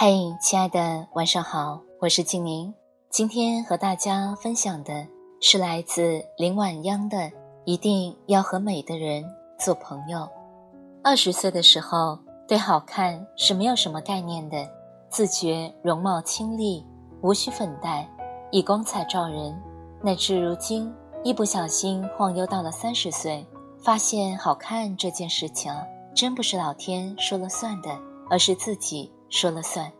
[0.00, 2.72] 嘿，亲爱的，晚上好，我是静宁。
[3.10, 5.04] 今天和大家分享的
[5.40, 7.16] 是来自林晚央的
[7.64, 9.24] 《一定要和美的人
[9.58, 10.20] 做朋友》。
[11.02, 12.16] 二十岁的时候，
[12.46, 14.70] 对好看是没有什么概念的，
[15.10, 16.86] 自觉容貌清丽，
[17.20, 18.08] 无需粉黛，
[18.52, 19.60] 以光彩照人。
[20.00, 23.44] 乃至如今，一不小心晃悠到了三十岁，
[23.82, 25.74] 发现好看这件事情，
[26.14, 27.98] 真不是老天说了算的，
[28.30, 29.12] 而是自己。
[29.30, 29.90] 说了算。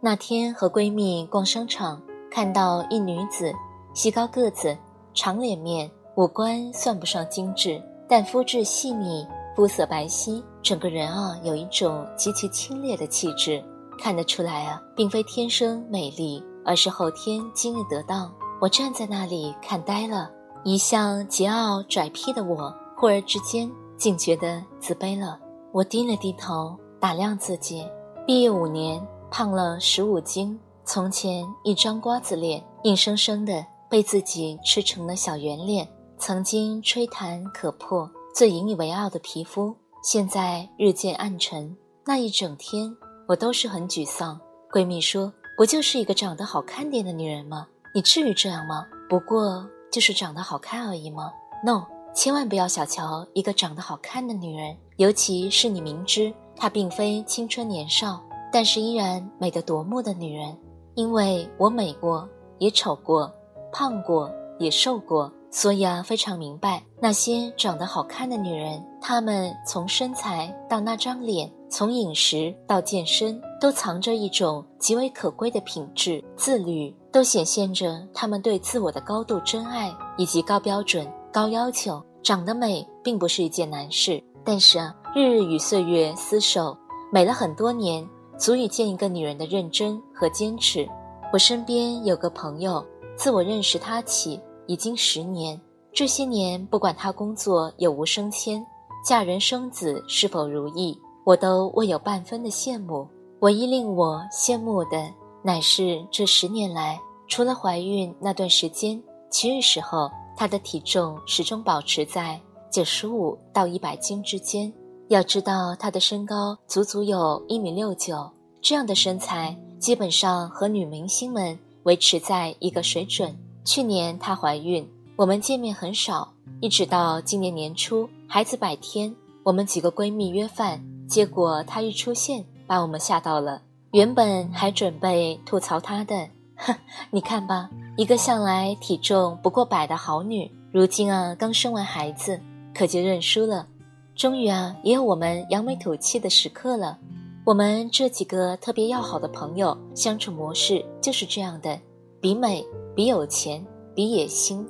[0.00, 3.52] 那天和闺蜜逛商场，看到一女子，
[3.94, 4.76] 细高个子，
[5.14, 13.62] 长脸面，五官算不上精致，但肤质细腻，肤色白皙，整个人啊有一种极其清冽的气质。
[13.98, 18.32] 看得出来啊，并非天生美丽，而是后天经历得当。
[18.60, 20.28] 我站在那里看呆了，
[20.64, 25.38] 一向桀骜拽僻的我，忽而之间竟觉得自卑了。
[25.70, 27.86] 我低了低头，打量自己。
[28.24, 30.56] 毕业五年，胖了十五斤。
[30.84, 35.88] 从前一张瓜子脸，硬生生的被自己吃成了小圆脸。
[36.18, 41.76] 曾经吹弹可破、最引以为傲的皮肤，现在日渐暗沉。
[42.04, 44.40] 那一整天，我都是很沮丧。
[44.70, 47.66] 闺蜜说：“不就是一个长得好看点的女人吗？
[47.92, 48.86] 你至于这样吗？
[49.08, 51.32] 不过就是长得好看而已吗
[51.64, 56.32] ？”No，千万不要小瞧一个长得好看的女人，尤其是你明知。
[56.62, 60.56] 她并非青春年少，但是依然美得夺目的女人。
[60.94, 62.28] 因为我美过，
[62.58, 63.28] 也丑过，
[63.72, 64.30] 胖过，
[64.60, 82.00] 也瘦过，所以啊，非常明白那些长得好看的女人，她们从身材到那张脸，从饮食到健身，都藏着一种极为可贵的品质——自律，都显现着她们对自我的高度真爱以及高标准、高要求。
[82.22, 84.22] 长得美并不是一件难事。
[84.44, 86.76] 但是啊，日日与岁月厮守，
[87.12, 88.06] 美了很多年，
[88.38, 90.88] 足以见一个女人的认真和坚持。
[91.32, 92.84] 我身边有个朋友，
[93.16, 95.60] 自我认识她起已经十年，
[95.92, 98.64] 这些年不管她工作有无升迁，
[99.04, 103.06] 嫁人生子是否如意，我都未有半分的羡慕。
[103.40, 105.08] 唯一令我羡慕的，
[105.42, 112.40] 乃是这十年来，除了怀孕那段时间，其余时候她的体重始终保持在。
[112.72, 114.72] 九十五到一百斤之间，
[115.08, 118.30] 要知道她的身高足足有一米六九，
[118.62, 123.36] 这样的身材基本上和女明星们维持在一个水准。
[123.62, 133.60] 去年她怀孕，我们见面很少，一直到今年年初孩子百天，我们几个闺蜜约饭，结果她一出现，把我们吓到了。
[133.90, 136.26] 原本还准备吐槽她的，
[136.56, 136.74] 哼，
[137.10, 137.68] 你看吧，
[137.98, 142.40] 一个向来体重不过百的好女，如今啊刚生完孩子。
[142.74, 143.66] 可就认输了，
[144.14, 146.98] 终于啊，也有我们扬眉吐气的时刻了。
[147.44, 151.78] 我们这几个特别要好的朋友相处模式就是这样的：
[152.20, 152.64] 比美，
[152.94, 153.64] 比有钱，
[153.94, 154.66] 比野心。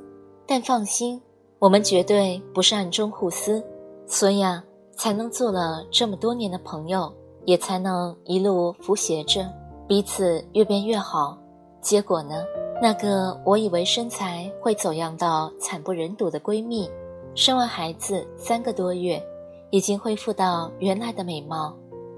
[0.46, 1.20] 但放心，
[1.58, 3.62] 我们绝对不是暗中互撕，
[4.06, 4.64] 所以啊，
[4.96, 7.12] 才能做了这么多年的朋友，
[7.44, 9.46] 也才能一路扶携着
[9.86, 11.38] 彼此越变越好。
[11.80, 12.42] 结果呢，
[12.80, 16.90] 那个我以为身材会走样到惨不忍睹的闺蜜。
[17.34, 19.22] 生完孩子三个多月，
[19.70, 21.74] 已经恢复到原来的美貌，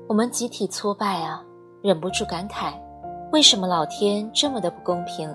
[0.08, 1.40] 我们集体挫败啊，
[1.82, 2.74] 忍不住感慨：
[3.30, 5.32] 为什么老天这么的不公平？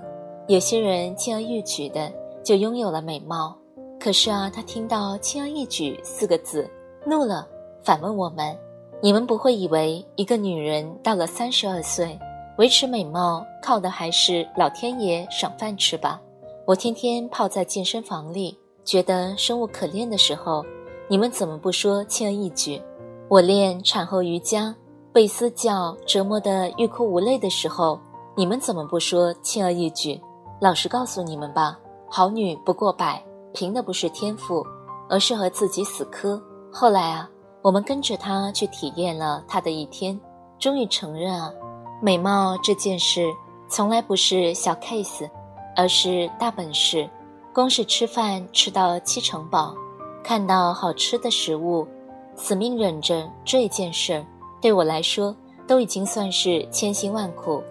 [0.49, 2.11] 有些人轻而易举的
[2.43, 3.57] 就拥有了美貌，
[3.97, 6.69] 可是啊，他听到“轻而易举”四个字，
[7.05, 7.47] 怒了，
[7.81, 8.53] 反问我们：
[9.01, 12.19] 你们不会以为一个女人到了三十二岁，
[12.57, 16.19] 维持美貌靠的还是老天爷赏饭吃吧？
[16.65, 18.59] 我天天泡在健身房里。
[18.89, 20.65] 觉得生无可恋的时候，
[21.07, 22.81] 你们怎么不说轻而易举？
[23.27, 24.75] 我练产后瑜伽，
[25.13, 27.99] 被私教折磨得欲哭无泪的时候，
[28.35, 30.19] 你们怎么不说轻而易举？
[30.59, 31.77] 老实告诉你们吧，
[32.09, 34.65] 好女不过百，凭的不是天赋，
[35.07, 36.41] 而是和自己死磕。
[36.73, 37.29] 后来啊，
[37.61, 40.19] 我们跟着她去体验了她的一天，
[40.57, 41.53] 终于承认啊，
[42.01, 43.31] 美貌这件事
[43.69, 45.29] 从来不是小 case，
[45.75, 47.07] 而是大本事。
[47.53, 49.75] 光是吃饭吃到七成饱，
[50.23, 51.87] 看到好吃的食物，
[52.35, 54.25] 死命忍着这件事儿，
[54.61, 55.35] 对我来说
[55.67, 57.61] 都已经算是千辛万苦，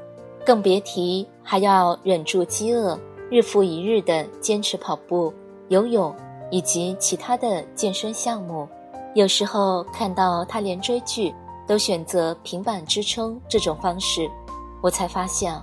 [0.45, 2.99] 更别提还要忍住饥饿，
[3.31, 5.33] 日复一日的坚持跑步、
[5.69, 6.15] 游泳
[6.51, 8.69] 以及其他的健身项目。
[9.15, 11.35] 有时候看到他连追剧
[11.67, 14.29] 都选择平板支撑这种方式，
[14.83, 15.59] 我才发现，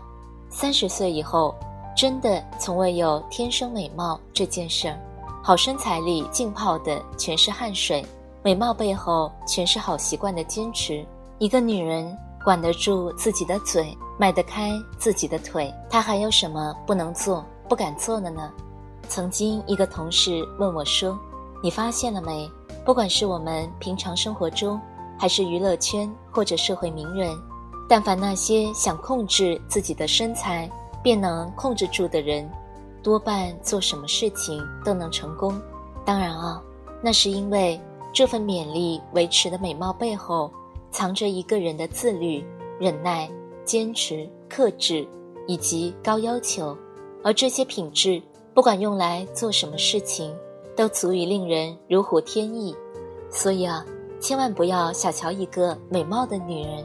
[0.49, 1.53] 三十岁以后
[1.95, 4.99] 真的从未有天生美貌这件事儿。
[5.41, 8.05] 好身材里浸泡的全是汗水，
[8.43, 11.05] 美貌背后全是好习惯的坚持。
[11.37, 18.51] 一个女人管得住自己的嘴，迈得开自己的腿，她还有什么不能做、不敢做的呢？
[19.07, 21.17] 曾经一个同事问我说
[21.61, 22.49] ：“你发现了没？
[22.83, 24.81] 不管是我们平常生活中，
[25.17, 27.35] 还是娱乐圈或者社会名人，
[27.87, 30.69] 但凡那些想控制自己的身材
[31.05, 32.49] 便能控制住的人。”
[33.03, 35.61] 多半做什么事情都能成功，
[36.03, 36.59] 当然啊，
[37.03, 37.79] 那是因为
[38.11, 40.51] 这份勉力维持的美貌背后，
[40.89, 42.43] 藏着一个人的自律、
[42.79, 43.29] 忍耐、
[43.63, 45.07] 坚持、克制
[45.45, 46.75] 以及高要求，
[47.23, 48.19] 而这些品质，
[48.55, 50.35] 不管用来做什么事情，
[50.75, 52.75] 都足以令人如虎添翼。
[53.29, 53.85] 所以啊，
[54.19, 56.83] 千万不要小瞧一个美貌的女人，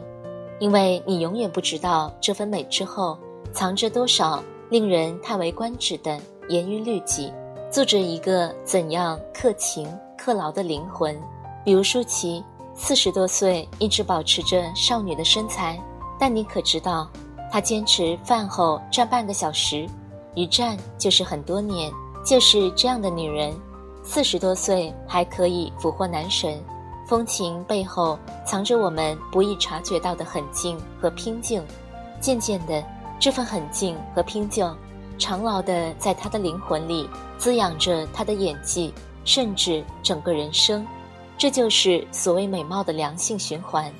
[0.59, 3.17] 因为你永远不知道这份美之后
[3.53, 4.43] 藏着多少。
[4.69, 6.17] 令人叹为观止的
[6.47, 7.29] 严于律己，
[7.69, 9.85] 住着一个怎样克勤
[10.17, 11.13] 克劳的灵魂？
[11.65, 12.41] 比如舒淇，
[12.73, 15.77] 四十多岁一直保持着少女的身材，
[16.17, 17.11] 但你可知道，
[17.51, 19.85] 她坚持饭后站半个小时，
[20.35, 21.91] 一站就是很多年。
[22.23, 23.53] 就是这样的女人，
[24.05, 26.63] 四十多岁还可以俘获男神，
[27.05, 31.61] 风情背后藏着我们不易察觉到的狠劲和拼劲。
[32.21, 32.81] 渐渐的。
[33.21, 34.67] 这份狠劲和拼劲，
[35.19, 37.07] 长牢的在他的灵魂里
[37.37, 38.91] 滋养着他的演技，
[39.23, 40.83] 甚至整个人生。
[41.37, 43.93] 这就是所谓美貌的良性循环。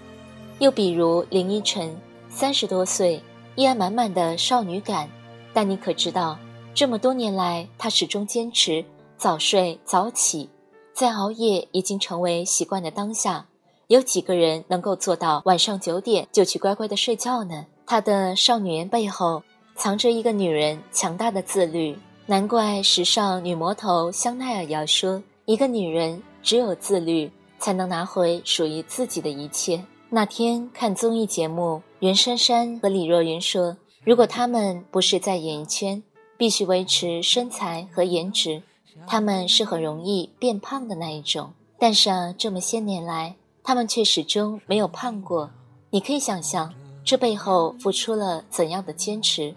[0.58, 1.96] 又比如林依晨，
[2.30, 3.22] 三十多岁
[3.54, 5.08] 依然满满的少女感，
[5.54, 6.36] 但你可知道，
[6.74, 8.84] 这么多年来，她始终坚持
[9.18, 10.50] 早睡早起，
[10.96, 13.46] 在熬夜已经成为习惯的当下，
[13.86, 17.68] 有几个人能够做到晚上九点就去乖乖的睡觉呢？
[17.86, 19.44] 她的少女颜背后
[19.76, 36.04] 藏着一个女人强大的自律，难怪时尚女魔头香奈儿要说：“一个女人只有自律，才能拿回属于自己的一切。”那天看综艺节目，袁姗姗和李若云说：“如果她们不是在演艺圈，
[36.38, 38.62] 必须维持身材和颜值，
[39.08, 41.54] 她们是很容易变胖的那一种。
[41.80, 45.50] 但是啊，这么些年来，她们却始终没有胖过。
[45.90, 49.56] 你可以想象。”这背后付出了怎样的坚持？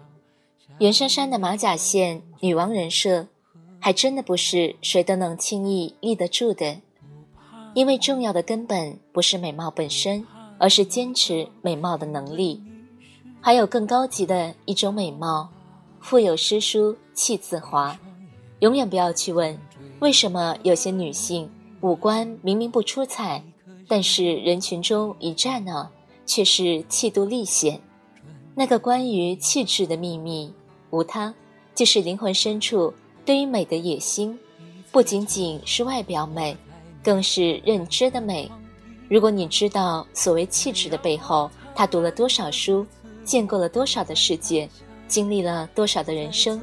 [0.79, 3.27] 袁姗姗的马甲线女王人设，
[3.79, 6.77] 还真的不是谁都能轻易立得住的。
[7.73, 10.25] 因为重要的根本不是美貌本身，
[10.57, 12.61] 而是坚持美貌的能力。
[13.41, 15.49] 还有更高级的一种美貌，
[15.99, 17.97] 腹有诗书气自华。
[18.59, 19.57] 永远不要去问，
[19.99, 21.49] 为什么有些女性
[21.81, 23.43] 五官明明不出彩，
[23.87, 25.91] 但是人群中一站呢？
[26.25, 27.79] 却是气度立显，
[28.55, 30.53] 那个关于气质的秘密，
[30.89, 31.33] 无他，
[31.73, 32.93] 就是灵魂深处
[33.25, 34.37] 对于美的野心，
[34.91, 36.55] 不仅仅是外表美，
[37.03, 38.49] 更是认知的美。
[39.07, 42.85] 如果你知道所谓气质的背后，他读了多少书，
[43.23, 44.67] 见过了多少的世界，
[45.07, 46.59] 经历了多少的人生，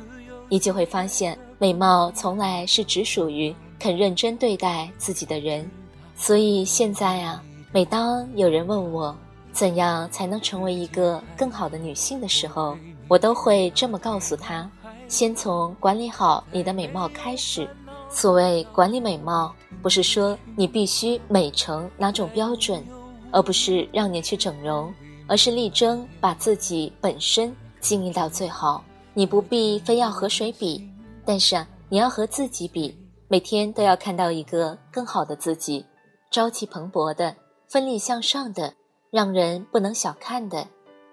[0.48, 5.70] 你就会发现，美貌从来是只属于肯认真对待自己的人。
[6.16, 9.16] 所以现在啊，每当有人问我，
[9.52, 14.68] 怎样才能成为一个更好的女性的时候，我都会这么告诉她：
[15.08, 17.68] 先从管理好你的美貌开始。
[18.08, 22.84] 所谓管理美貌，不是说你必须美成哪种标准，
[23.30, 24.92] 而不是让你去整容，
[25.26, 28.84] 而是力争把自己本身经营到最好。
[29.14, 30.86] 你不必非要和谁比，
[31.24, 32.94] 但是啊你要和自己比，
[33.28, 35.84] 每天都要看到一个更好的自己，
[36.30, 37.34] 朝气蓬勃的，
[37.68, 38.74] 奋力向上的。
[39.12, 40.66] 让人不能小看的，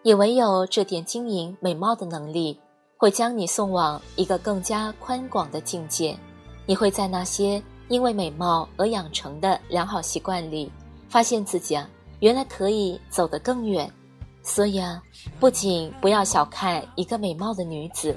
[0.03, 2.58] 也唯有这点经营美貌的能力，
[2.96, 6.18] 会将你送往一个更加宽广的境界。
[6.65, 10.72] 你会在那些因为美貌而养成的良好习惯里，
[11.10, 11.89] 发现自己啊，
[12.22, 13.91] 原来可以走得更远。
[14.44, 15.03] 所以啊，
[15.38, 18.15] 不仅不要小看一个美貌的女子，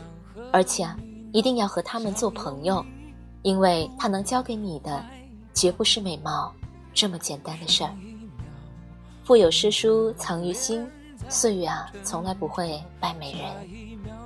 [0.52, 0.96] 而且啊，
[1.32, 2.84] 一定要和她们做朋友，
[3.42, 5.04] 因为她能教给你的，
[5.52, 6.54] 绝不是美貌
[6.94, 7.90] 这么简单的事儿。
[9.24, 10.84] 腹有诗书藏于心，
[11.28, 13.42] 岁月啊，从来不会败美人。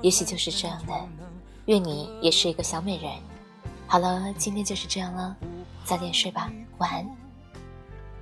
[0.01, 0.93] 也许就是这样的，
[1.67, 3.11] 愿你也是一个小美人。
[3.87, 5.37] 好了，今天就是这样了，
[5.85, 7.07] 早点睡吧，晚安。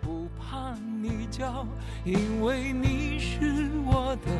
[0.02, 1.64] 不怕你叫，
[2.04, 4.32] 因为你是我的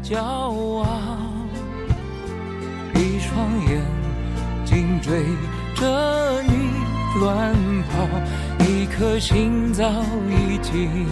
[0.00, 1.16] 骄傲。
[2.94, 3.84] 一双眼
[4.64, 5.24] 睛追
[5.74, 6.70] 着你
[7.18, 7.52] 乱
[7.90, 9.90] 跑，一颗心早
[10.28, 11.06] 已经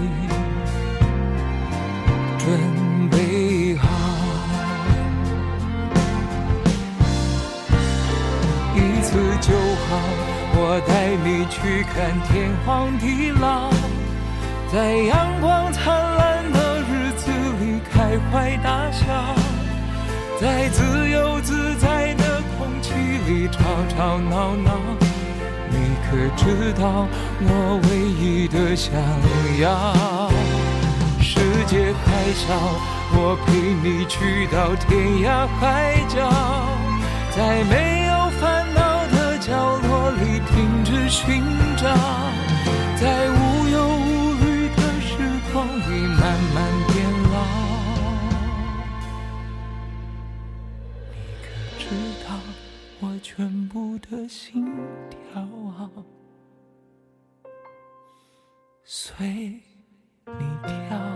[2.48, 3.86] 准备好。
[8.74, 9.52] 一次就
[9.84, 9.88] 好。
[10.60, 13.70] 我带你去看天荒地老，
[14.72, 19.04] 在阳光灿烂的日子里开怀大笑，
[20.40, 22.94] 在自由自在的空气
[23.28, 23.58] 里吵
[23.94, 24.72] 吵闹闹。
[25.70, 25.76] 你
[26.10, 27.06] 可知道
[27.42, 28.90] 我唯一的想
[29.60, 30.17] 要？
[31.68, 32.54] 世界还小，
[33.12, 33.52] 我陪
[33.84, 36.16] 你去到天涯海角，
[37.30, 40.08] 在没有烦恼的角落。
[40.12, 41.44] 里停止寻
[41.76, 41.94] 找，
[42.96, 45.18] 在无忧无虑的时
[45.52, 46.56] 光里慢慢
[46.88, 46.96] 变
[47.32, 47.36] 老。
[51.12, 51.46] 你可
[51.78, 51.84] 知
[52.26, 52.28] 道
[53.00, 54.74] 我全部的心
[55.10, 55.46] 跳，
[58.84, 59.60] 随
[60.24, 60.32] 你
[60.66, 61.07] 跳。